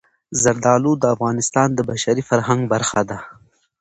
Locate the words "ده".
3.09-3.17